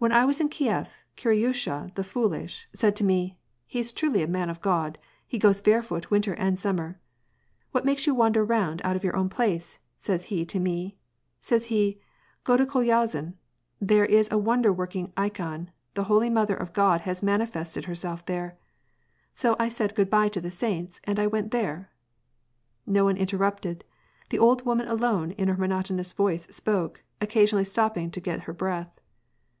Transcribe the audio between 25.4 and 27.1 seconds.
her monotonous voice spoke,